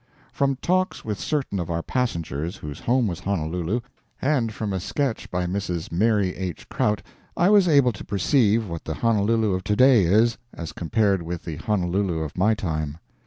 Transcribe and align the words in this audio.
From 0.31 0.55
talks 0.55 1.05
with 1.05 1.19
certain 1.19 1.59
of 1.59 1.69
our 1.69 1.83
passengers 1.83 2.55
whose 2.57 2.79
home 2.79 3.05
was 3.05 3.19
Honolulu, 3.19 3.81
and 4.19 4.51
from 4.51 4.73
a 4.73 4.79
sketch 4.79 5.29
by 5.29 5.45
Mrs. 5.45 5.91
Mary 5.91 6.35
H. 6.35 6.67
Krout, 6.69 7.03
I 7.37 7.51
was 7.51 7.67
able 7.67 7.91
to 7.91 8.03
perceive 8.03 8.67
what 8.67 8.85
the 8.85 8.95
Honolulu 8.95 9.53
of 9.53 9.63
to 9.65 9.75
day 9.75 10.05
is, 10.05 10.39
as 10.55 10.73
compared 10.73 11.21
with 11.21 11.45
the 11.45 11.57
Honolulu 11.57 12.17
of 12.23 12.35
my 12.35 12.55
time. 12.55 12.97